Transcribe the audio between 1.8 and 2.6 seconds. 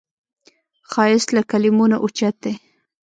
نه اوچت دی